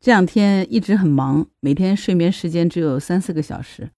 [0.00, 3.90] 这两天一直很忙，每天睡眠时间只有三四个小时。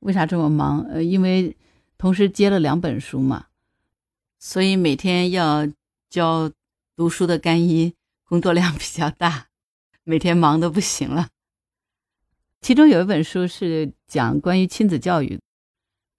[0.00, 0.80] 为啥这么忙？
[0.90, 1.56] 呃，因为
[1.96, 3.46] 同时接了两本书嘛，
[4.38, 5.66] 所以每天要
[6.10, 6.50] 教
[6.94, 9.46] 读书的干衣，工作量 比较大，
[10.04, 11.28] 每天忙的不行了。
[12.60, 15.40] 其中有一本书是讲关于亲子教育，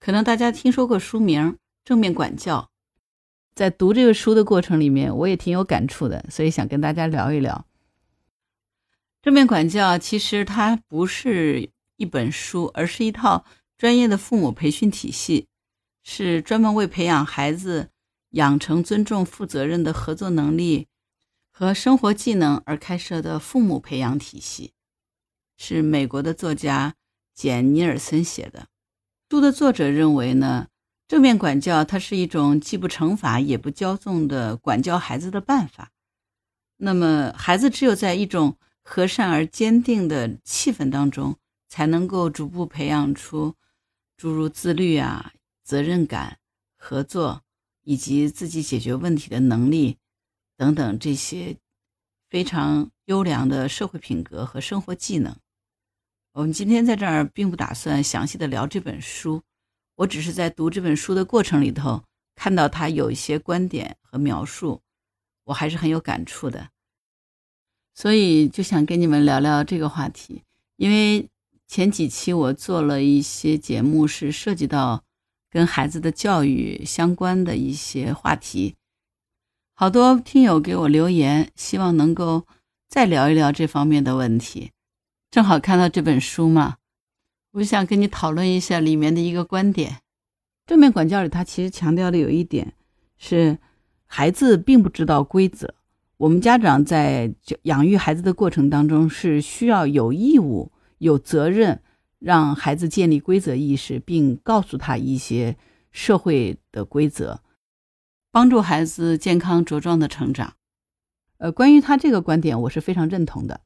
[0.00, 1.52] 可能大家听说过书名
[1.84, 2.62] 《正面管教》。
[3.54, 7.66] 在读这个书的过程里面，我也挺有感触的，所以想跟大家聊一聊。
[9.22, 13.44] 正面管教其实它不是一本书，而是一套
[13.76, 15.46] 专业的父母培训体系，
[16.02, 17.90] 是专门为培养孩子
[18.30, 20.88] 养成尊重、负责任的合作能力
[21.50, 24.72] 和生活技能而开设的父母培养体系。
[25.58, 26.94] 是美国的作家
[27.34, 28.68] 简尼尔森写的。
[29.28, 30.68] 书的作者认为呢，
[31.06, 35.90] 正面管教它是一种既不惩罚也不骄纵的管教孩子的办法。
[36.78, 41.36] 那么，孩子只有在一种和善而坚定的气氛当中，
[41.68, 43.54] 才能够逐步培养出
[44.16, 46.38] 诸如自律啊、责任感、
[46.76, 47.42] 合作
[47.82, 49.98] 以及自己解决问题的能力
[50.56, 51.56] 等等这些
[52.28, 55.36] 非常优良的社会品格和生活技能。
[56.32, 59.42] 我们今天在这儿并不打算详细的聊这本书，
[59.96, 62.04] 我只是在读这本书的过程里头，
[62.36, 64.80] 看到他有一些观点和描述，
[65.44, 66.70] 我还是很有感触的，
[68.00, 70.42] 所以就想跟你们聊聊这个话题。
[70.76, 71.28] 因为
[71.68, 75.04] 前几期我做了一些节目，是涉及到
[75.50, 78.74] 跟孩子的教育相关的一些话题，
[79.74, 82.46] 好多听友给我留言，希望能够
[82.88, 84.70] 再聊一聊这方面的问题。
[85.30, 86.78] 正好看到这本书嘛，
[87.50, 89.98] 我想跟你讨论一下里面的一个观点。
[90.66, 92.72] 正面管教里，他其实强调的有一点
[93.18, 93.58] 是，
[94.06, 95.74] 孩子并不知道规则。
[96.20, 101.82] 我们家长在养育孩子的过程当中，是需要有义务、有责任，
[102.18, 105.56] 让孩子建立规则意识，并告诉他一些
[105.90, 107.40] 社会的规则，
[108.30, 110.56] 帮助孩子健康茁壮的成长。
[111.38, 113.62] 呃，关于他这个观点，我是非常认同的。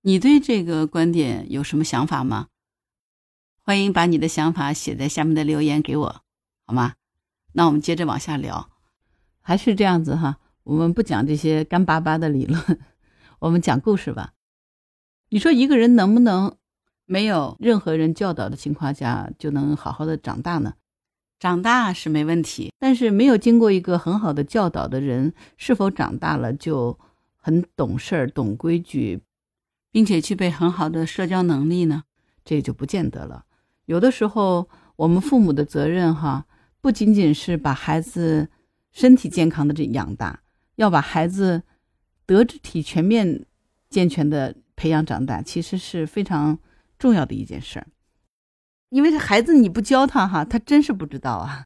[0.00, 2.46] 你对这个观点有什么想法吗？
[3.60, 6.22] 欢迎把你的想法写在下面的留言给我，
[6.64, 6.94] 好吗？
[7.52, 8.70] 那我们接着往下聊，
[9.42, 12.60] 还是这样子哈，我们不讲这些干巴巴的理论，
[13.38, 14.32] 我们讲故事吧。
[15.28, 16.56] 你说一个人能不能
[17.04, 20.74] 没有任何人教导的情况下就能好好的长大呢？
[21.38, 26.98] 长大是没问题，但是没有经过一个很好的教导的人，是否长大了就
[27.36, 29.22] 很懂事儿、懂规矩？
[29.92, 32.02] 并且具备很好的社交能力呢，
[32.44, 33.44] 这就不见得了。
[33.84, 36.46] 有的时候，我们父母的责任哈，
[36.80, 38.48] 不仅仅是把孩子
[38.90, 40.40] 身体健康的这养大，
[40.76, 41.62] 要把孩子
[42.24, 43.44] 德智体全面
[43.90, 46.58] 健全的培养长大，其实是非常
[46.98, 47.86] 重要的一件事儿。
[48.90, 51.64] 因为这孩子你不教他哈，他真是不知道啊。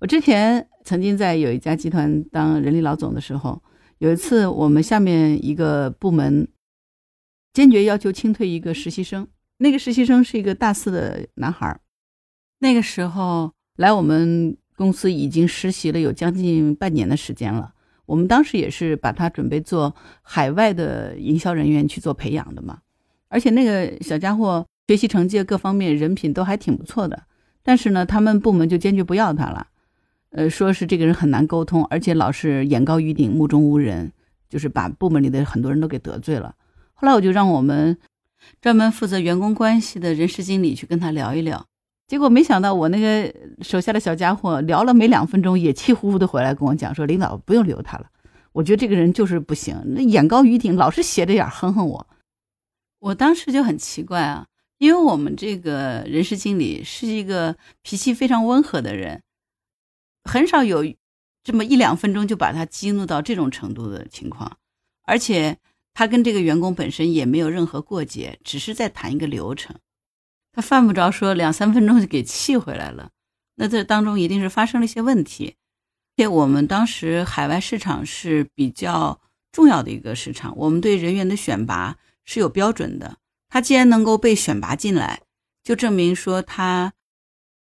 [0.00, 3.62] 我之前曾经在有一家集团当人力老总的时候，
[3.98, 6.48] 有一次我们下面一个部门。
[7.52, 9.26] 坚决要求清退一个实习生，
[9.58, 11.80] 那个实习生是一个大四的男孩
[12.60, 17.74] 那个时候来我们公司已经实习了有将近半年的时间了。
[18.10, 22.80] 我们当时也是把他准备做海外的营销人员去做培养的嘛。
[23.28, 27.22] 而且那个小家伙学习成绩各方面人品都还挺不错的，
[27.62, 29.68] 但是呢，他们部门就坚决不要他了，
[30.30, 34.10] 呃，说是这个人很难沟通，而且老是眼高于顶、目中无人，
[34.48, 36.56] 就是把部门里的很多人都给得罪了。
[36.94, 37.96] 后来我就让我们
[38.60, 41.64] 专门负责员工关系的人事经理去跟他聊一聊，
[42.10, 43.32] 结果没想到我那个
[43.62, 48.10] 手下的小家伙聊了没两分钟，也气呼呼的回来跟我讲说：“领导不用留他了，
[48.50, 52.04] 我觉得这个人就是不行，那眼高于顶，老是斜着眼哼哼我。”
[52.98, 59.22] 我当时就很奇怪啊，因为我们这个人事经理是一个脾气非常温和的人，
[60.24, 60.84] 很少有
[61.44, 64.58] 这么一两分钟就把他激怒到这种程度的情况，
[65.04, 65.58] 而且。
[65.92, 69.74] 他跟这个员工本身也没有任何过节，只是在谈一个流程。
[70.52, 73.10] 他犯不着说两三分钟就给气回来了。
[73.56, 75.56] 那这当中一定是发生了一些问题。
[76.16, 79.20] 且我们当时海外市场是比较
[79.52, 83.16] 重要的一个市场，我们对人员的选拔是有标准的。
[83.48, 85.22] 他既然能够被选拔进来，
[85.64, 86.92] 就证明说他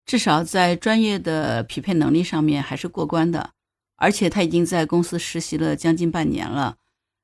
[0.04, 3.50] 至少在专业的匹配能力上面还是过关的，
[3.96, 6.76] 而且他已经在公司实习了将近半年了。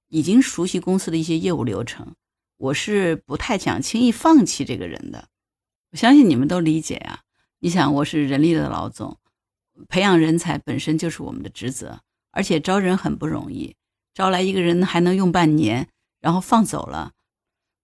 [0.09, 2.15] 已经熟悉公司的一些业务流程，
[2.59, 5.27] 我是不太想轻易放弃这个人的。
[5.93, 7.21] 我相信你们都理解呀。
[7.61, 9.19] 你想，我是人力的老总，
[9.89, 12.01] 培养人才本身就是我们的职责，
[12.31, 13.77] 而且招人很不容易，
[14.13, 15.89] 招来一个人还能用半年，
[16.21, 17.13] 然后放走了，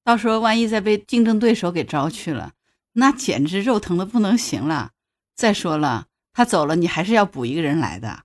[0.04, 2.52] 到时候万一再被竞争对手给招去了，
[2.92, 4.92] 那简直肉疼的不能行了。
[5.34, 8.24] 再说了，他走了，你还是要补一个人来的，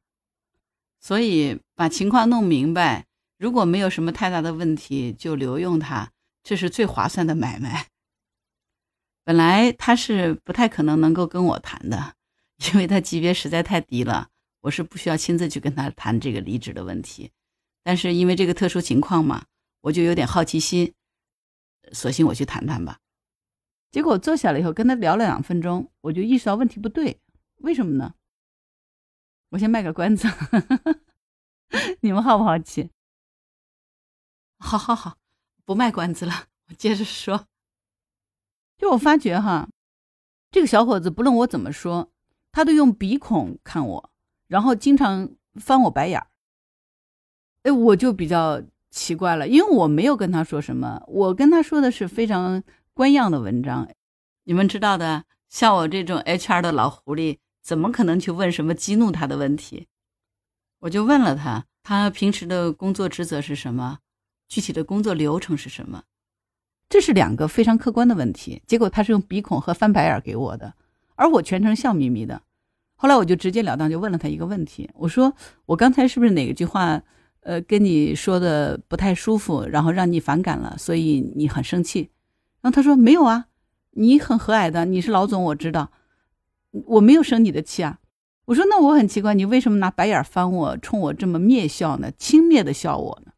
[1.00, 3.06] 所以把情况弄明白，
[3.38, 6.12] 如果没有什么太大的问题，就留用他，
[6.44, 7.88] 这是最划算的买卖。
[9.28, 12.16] 本来他是不太可能能够跟我谈的，
[12.72, 14.30] 因为他级别实在太低了，
[14.62, 17.30] 我是不需要亲自去跟他谈这个离职的问题。
[17.84, 19.44] 但是因为这个特殊情况嘛，
[19.82, 20.94] 我就有点好奇心，
[21.92, 23.00] 索性我去谈谈吧。
[23.92, 27.20] 结果坐下了以后，跟他聊了两分钟，我就意识到问题不对。
[27.58, 28.14] 为什么呢？
[29.50, 30.26] 我先卖个关子，
[32.00, 32.92] 你们好不好奇？
[34.60, 35.18] 好好好，
[35.66, 37.46] 不卖关子了，我接着说。
[38.78, 39.70] 就我发觉哈，
[40.52, 42.12] 这个小伙子不论我怎么说，
[42.52, 44.12] 他都用鼻孔看我，
[44.48, 46.28] 然后经常翻我白眼儿。
[47.64, 52.64] 哎，我就比较奇怪了，因为我没有跟他说什么，我跟他说的是非常
[52.94, 53.90] 官样的文章。
[54.44, 59.88] 你们知道的，像我这种 HR 的老狐狸，怎么可能去问什么激怒他的问题？
[60.80, 64.00] 我就问了他，他平时的工作职责是什么？
[64.48, 66.04] 具体的工作流程是什么？
[66.90, 70.74] 这是两个非常客观的问题，结果他是用鼻孔和翻白眼给我的，
[71.16, 72.42] 而我全程笑眯眯的。
[72.96, 75.34] 后来我就直截了当就问了他一个问题，我说
[75.68, 77.02] ：“我刚才是不是哪句话，
[77.42, 82.10] 呃，跟你说的不太舒服，然后让你反感了，所以你很生气？”
[82.62, 83.48] 然后他说：“没有啊，
[83.92, 85.92] 你很和蔼的，你是老总，我知道，
[86.72, 88.00] 我没有生你的气啊。”
[88.46, 92.12] 我说：“那我很奇怪，你为什么拿白眼翻我，冲我这么蔑笑呢？
[92.18, 93.34] 轻蔑的笑我呢？”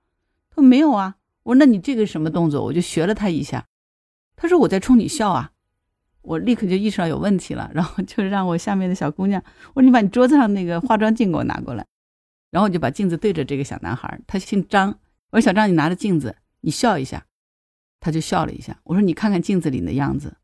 [0.56, 1.18] 他说：“没有啊。”
[1.50, 3.66] 我说：“那你这个什么动作？”我就学了他一下。
[4.36, 5.52] 他说：“我在冲你笑啊！”
[6.22, 9.44] 我立刻就意识到有问题了，然后就让我下面的小姑娘
[9.74, 11.88] ：“我说你把你桌子上那个化妆镜给我拿过来。”
[12.52, 15.00] 然后我就把镜子对着这个小男孩，他姓张。
[15.32, 17.26] 我说：“小张，你拿着镜子，你笑一下。”
[18.00, 18.80] 他就笑了一下。
[18.84, 20.38] 我说：“你看看镜子里的样子。”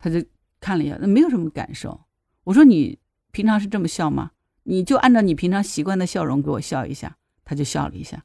[0.00, 0.24] 他就
[0.58, 2.00] 看了一下，那没有什么感受。
[2.42, 2.98] 我说：“你
[3.30, 4.32] 平常是这么笑吗？
[4.64, 8.24] 你就按照你平常习惯的笑容给我笑一下。”他就笑了一下。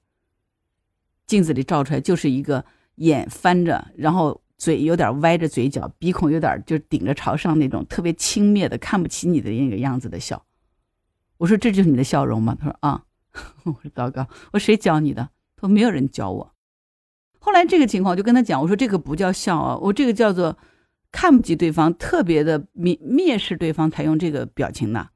[1.28, 2.64] 镜子里照出来就是一个
[2.96, 10.46] 眼翻着，然后嘴有点歪着嘴角，鼻孔有点就顶着朝上那种特别轻蔑的看不起你的那个样子的笑。
[11.38, 12.56] 我说这就是你的笑容吗？
[12.60, 13.06] 他说啊。
[13.64, 15.24] 我说糟糕，我说谁教你的？
[15.56, 16.54] 他说没有人教我。
[17.40, 20.56] 后来这个情况我就跟他讲，我说这个不叫笑啊，我这个叫做
[21.12, 25.10] 看不起对方，特别的蔑蔑视对方才用这个表情呢。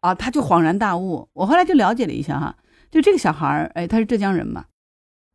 [0.00, 1.28] 啊，他就恍然大悟。
[1.34, 2.56] 我后来就了解了一下哈。
[2.90, 4.66] 就这个小孩儿，哎，他是浙江人嘛。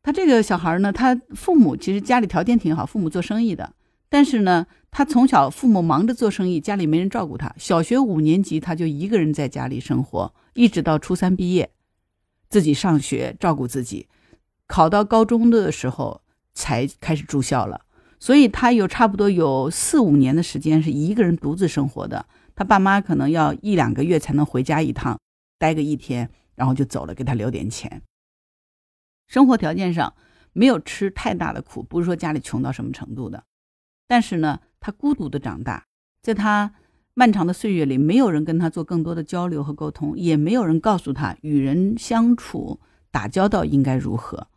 [0.02, 3.72] 他这个小孩儿呢，他父母其实家里条件挺好，父母做生意的。
[4.10, 7.54] 但是呢，他从小父母忙着做生意，家里没人照顾他。
[7.58, 11.70] 小学五年级他就一个人在家里生活，一直到初三毕业，
[12.48, 14.06] 自己上学照顾自己。
[14.66, 16.22] 考到高中的时候
[16.52, 17.80] 才开始住校了，
[18.20, 22.26] 所以他有差不多有四五年的时间是一个人独自生活的。
[22.54, 25.18] 他爸妈可能要一两个月才能回家一趟，
[25.58, 26.30] 待个一天。
[26.54, 28.02] 然后就走了，给他留点钱。
[29.26, 30.14] 生活条件上
[30.52, 33.44] 没有吃太大的苦，不是说家里穷到什么程度的。
[34.06, 35.86] 但是呢，他孤独的长大，
[36.22, 36.74] 在他
[37.14, 42.80] 漫长的岁月里，没有人跟他做更多的交流和沟通，也没有人告诉他与人相处、
[43.10, 44.48] 打交道应该如何。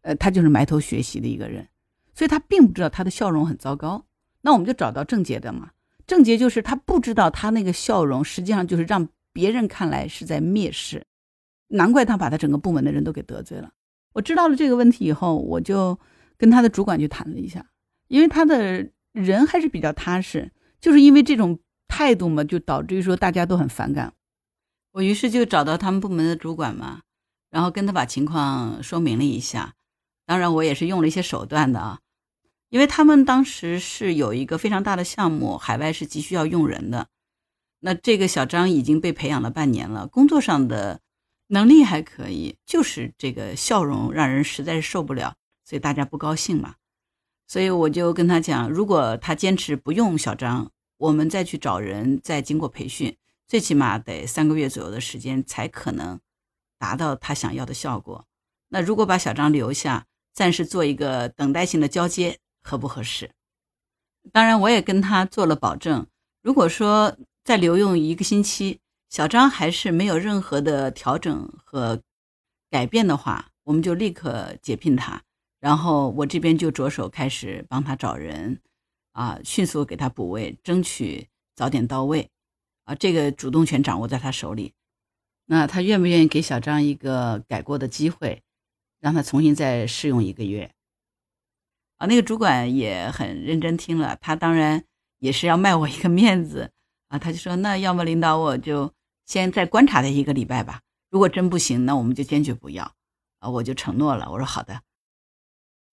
[0.00, 1.68] 呃，他就是埋头学习的一个人，
[2.12, 4.04] 所以他并不知道他的笑容很糟糕。
[4.40, 5.70] 那我们就找到症结的嘛？
[6.04, 11.06] 症结就是他不知道他那个笑容实际上就是让别人看来是在蔑视。
[11.72, 13.70] 难怪他把他整个部门的人都给得罪了。
[14.12, 15.98] 我知道了这个问题以后，我就
[16.36, 17.66] 跟他的主管去谈了一下，
[18.08, 24.12] 因为他的人还是比较踏实，就是因为这种态度嘛，就导致于说大家都很反感。
[24.92, 27.00] 我于是就找到他们部门的主管嘛，
[27.50, 29.74] 然后跟他把情况说明了一下。
[30.26, 32.00] 当然，我也是用了一些手段的啊，
[32.68, 37.06] 因为他们当时是有一个非常大的项目，海外是急需要用人的。
[37.80, 41.00] 那这个小张已经被培养了半年了，工作上的。
[41.52, 45.34] 能力还可以，就是这个笑容让人实在是受不了，
[45.66, 46.76] 所以大家不高兴嘛。
[47.46, 53.14] 所以我就跟他讲，如果他坚持不用小张，我们再去找人，再经过培训，
[53.46, 56.18] 最起码得三个月左右的时间才可能
[56.78, 58.24] 达到他想要的效果。
[58.70, 63.30] 那如果把小张留下，暂时做一个等待性的交接，合不合适？
[64.32, 66.06] 当然，我也跟他做了保证，
[66.40, 68.78] 如果说再留用一个星期。
[69.12, 72.00] 小张还是没有任何的调整和
[72.70, 75.20] 改变的话，我们就立刻解聘他，
[75.60, 78.58] 然后我这边就着手开始帮他找人，
[79.12, 82.30] 啊，迅速给他补位，争取早点到位，
[82.84, 84.72] 啊，这个主动权掌握在他手里。
[85.44, 88.42] 那他愿不愿意给小张一个改过的机会？
[88.98, 90.72] 让他重新再试用一个月。
[91.98, 94.82] 啊，那个主管也很认真听了，他当然
[95.18, 96.72] 也是要卖我一个面子
[97.08, 98.90] 啊，他就说：“那要么领导我就
[99.32, 102.92] 先再观察他一个礼拜吧，如果真不行，那我们就坚决不要。”
[103.40, 104.82] 啊，我就承诺了，我说好的。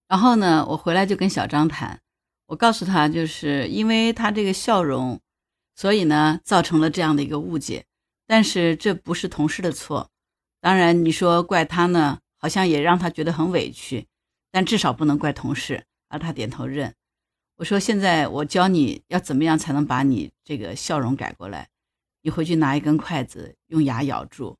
[0.09, 2.01] 然后呢，我回来就跟小张谈，
[2.47, 5.21] 我告诉他，就是因为他这个笑容，
[5.73, 7.85] 所以呢造成了这样的一个误解。
[8.27, 10.09] 但是这不是同事的错，
[10.59, 14.05] 当然你说怪他呢，好像也让他觉得很委屈，
[14.51, 15.85] 但至少不能怪同事。
[16.09, 16.93] 而，他点头认。
[17.55, 21.69] 我说现在我教你要怎么样才能把你这个笑容改过来。
[22.29, 24.55] 你回去拿一根筷子，用牙咬住，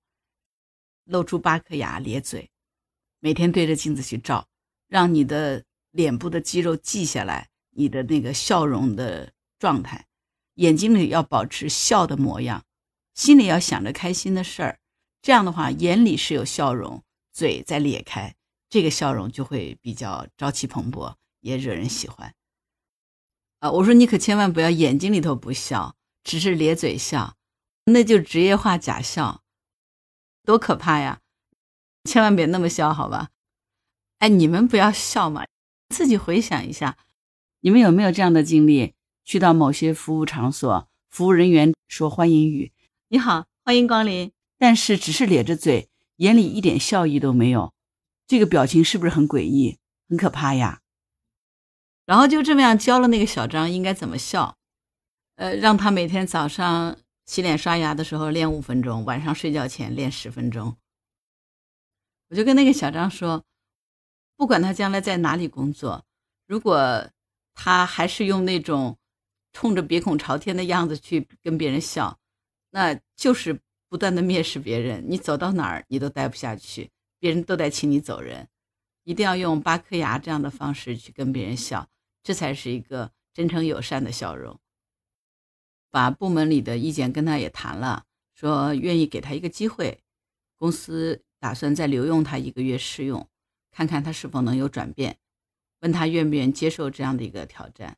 [1.03, 2.49] 露出八颗牙，咧嘴，
[3.19, 4.47] 每天对着镜子去照。
[4.88, 10.07] 让你的脸部的肌肉记下来你的那个笑容的状态，
[10.55, 12.65] 眼睛里要保持笑的模样，
[13.13, 14.79] 心里要想着开心的事儿。
[15.21, 18.35] 这样的话，眼里是有笑容，嘴在咧开，
[18.67, 22.33] 这个笑容就会比较朝气蓬勃，也惹人喜欢。
[23.59, 27.35] 啊，我说你可千万不要眼睛里头不笑，只是咧嘴笑，
[27.89, 29.43] 那就职业化假笑，
[30.43, 31.19] 多可怕呀！
[32.05, 33.29] 千万别那么笑，好吧？
[34.19, 35.46] 哎，你们不要笑嘛，
[35.89, 36.98] 自己回想一下，
[37.62, 38.93] 你们有没有这样的经历？
[39.25, 42.72] 去到某些服务场所，服务人员说欢迎语
[43.10, 47.74] ：“你好，欢迎光临。”但是只是咧着嘴，眼里一点笑意都没有，
[48.25, 49.77] 这个表情是不是很诡异、
[50.10, 50.81] 很可怕呀？
[52.05, 54.58] 然后就这么样教了那个小张应该怎么笑，
[55.36, 56.98] 呃，让他每天早上
[57.29, 60.75] 洗脸刷牙的时候练五分钟，晚上睡觉前练十分钟。
[62.29, 63.45] 我就跟那个小张说。
[64.36, 66.03] 不管他将来在哪里工作，
[66.48, 67.07] 如果
[67.53, 68.98] 他还是用那种
[69.53, 72.17] 冲着鼻孔朝天的样子去跟别人笑，
[72.71, 75.05] 那就是不断的蔑视别人。
[75.07, 78.48] 你走到哪儿，你都待不下去，别人都得请你走人。
[79.03, 81.88] 一定要用八颗牙这样的方式去跟别人笑，
[82.24, 84.59] 这才是一个真诚友善的笑容。
[85.91, 88.05] 把部门里的意见跟他也谈了，
[88.36, 90.01] 说愿意给他一个机会，
[90.58, 93.27] 公司打算再留用他一个月试用。
[93.72, 95.17] 看看他是否能有转变，
[95.81, 97.98] 问他愿不愿接受这样的一个挑战。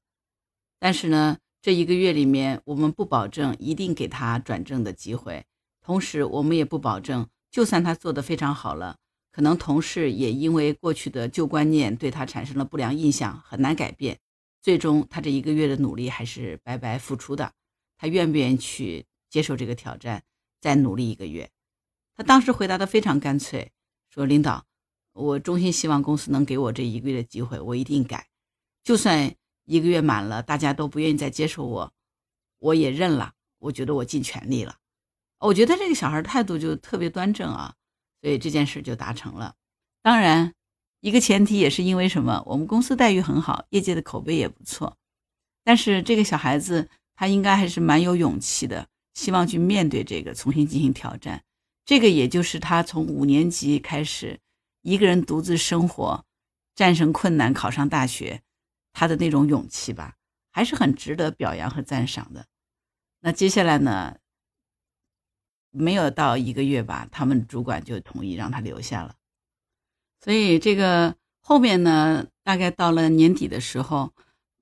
[0.80, 5.46] 但是呢，这一个月里面，我们不保证一定给他转正的机会，
[5.82, 8.98] 同时我们也不保证，就算他做得非常好了，
[9.32, 14.20] 可能同事也因为过去的旧观念对他产生了不良印象，很难改变。
[14.62, 17.54] 最终，他这一个月的努力还是白白付出的。
[18.02, 20.24] 他愿不愿意去接受这个挑战，
[20.60, 21.52] 再努力一个月？
[22.16, 23.70] 他当时回答的非常干脆，
[24.10, 24.66] 说：“领导。”
[25.14, 28.28] 我衷心希望公司能给我这一个月的机会，我一定改。
[28.84, 31.94] 就算一个月满了，大家都不愿意再接受我，
[32.58, 33.34] 我也认了。
[33.60, 34.78] 我觉得我尽全力了。
[35.38, 37.76] 我觉得这个小孩态度就特别端正啊，
[38.20, 39.54] 所以这件事就达成了。
[40.02, 40.56] 当然，
[41.02, 42.42] 一个前提也是因为什么？
[42.48, 44.98] 我们公司待遇很好，业界的口碑也不错。
[45.64, 46.90] 但是这个小孩子
[47.22, 51.44] 他应该还是蛮有勇气的，希望去面对这个，重新进行挑战。
[51.86, 54.40] 这个也就是他从五年级开始。
[54.82, 56.26] 一个人独自生活，
[56.74, 58.42] 战胜困难，考上大学，
[58.92, 60.16] 他的那种勇气吧，
[60.52, 62.48] 还是很值得表扬和赞赏的。
[63.20, 64.18] 那接下来呢？
[65.70, 69.14] 没有到一个月吧，他们主管就同意让他留下了。
[70.20, 74.12] 所以这个后面呢，大概到了年底的时候，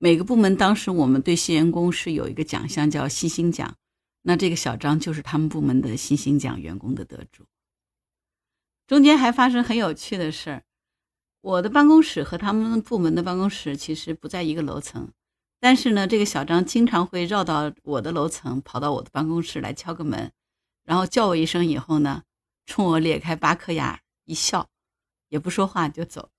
[0.02, 3.76] 每个部门当时我们对新员工是有一个奖项叫新星奖，
[4.22, 7.44] 那这个小张就是他们部门的新星奖员工的得主。
[8.86, 10.62] 中间还发生很有趣的事儿，
[11.42, 15.12] 我的办公室和他们部门的办公室其实不在一个楼层，
[15.60, 20.32] 但是呢，这个小张经常会绕到我的楼层，跑到我的办公室来敲个门，
[20.82, 22.22] 然后叫我一声以后呢，
[22.64, 24.70] 冲我咧开八颗牙一笑，
[25.28, 26.30] 也不说话就走。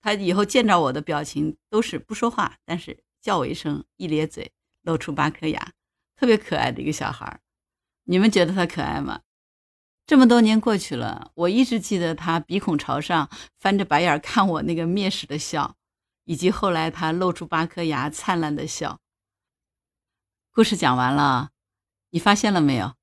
[0.00, 4.52] 他以后见着我的表情都是不说话，但是叫我一声一咧嘴，
[4.82, 5.72] 露出八颗牙，
[6.16, 7.40] 特别可爱的一个小孩。
[8.04, 9.20] 你们觉得他可爱吗？
[10.06, 15.76] 这么多年过去了，我一直记得他鼻孔朝上、翻着白眼看我那个蔑视的笑，
[16.24, 18.98] 以及后来他露出八颗牙灿烂的笑。
[20.50, 21.50] 故事讲完了，
[22.10, 22.94] 你发现了没有？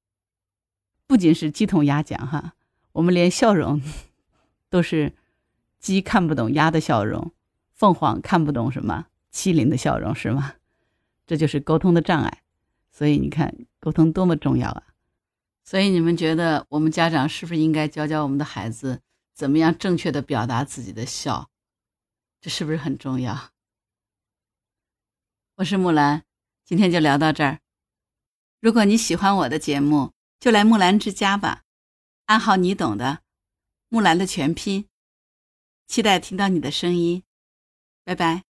[1.06, 2.56] 不仅是鸡同鸭讲哈，
[2.92, 3.82] 我们连笑容
[4.70, 5.16] 都是
[5.88, 7.32] 鸡看不懂鸭的笑容，
[7.74, 10.56] 凤凰看不懂什么麒麟的笑容，是吗？
[11.26, 12.44] 这就是沟通的障碍。
[12.92, 14.84] 所以你看，沟通多么重要啊！
[15.64, 19.00] 所以你们觉得我们家长是不是应该教教我们的孩子
[19.34, 21.50] 怎么样正确的表达自己的笑？
[22.42, 23.52] 这是不是很重要？
[25.56, 26.24] 我是木兰，
[26.66, 27.60] 今天就聊到这儿。
[28.60, 31.64] 如果你喜欢我的节目，就来木兰之家吧，
[32.26, 33.20] 暗号你懂的，
[33.88, 34.86] 木兰的全拼。
[35.88, 37.24] 期待听到你的声音，
[38.04, 38.47] 拜拜。